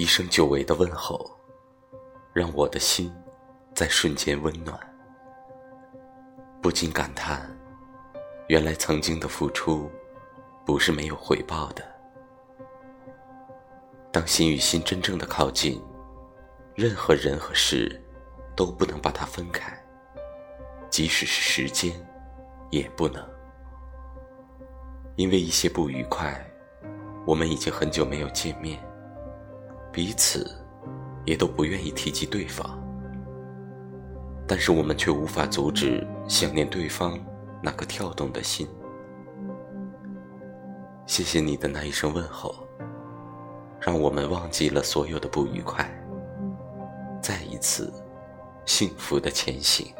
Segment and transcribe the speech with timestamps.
[0.00, 1.30] 一声久违的问候，
[2.32, 3.12] 让我的心
[3.74, 4.74] 在瞬间温暖，
[6.62, 7.54] 不禁感叹：
[8.48, 9.90] 原来曾经的付出
[10.64, 11.84] 不是没有回报的。
[14.10, 15.78] 当心与心真正的靠近，
[16.74, 18.02] 任何人和事
[18.56, 19.78] 都不能把它分开，
[20.88, 21.92] 即使是时间，
[22.70, 23.22] 也不能。
[25.16, 26.42] 因为一些不愉快，
[27.26, 28.82] 我们已经很久没有见面，
[30.00, 30.50] 彼此
[31.26, 32.82] 也都不愿意提及对方，
[34.48, 37.18] 但是我们却无法阻止想念对方
[37.62, 38.66] 那颗跳动的心。
[41.04, 42.66] 谢谢你的那一声问候。
[43.78, 45.86] 让我们忘记了所有的不愉快，
[47.20, 47.92] 再一次
[48.64, 49.92] 幸福的前行。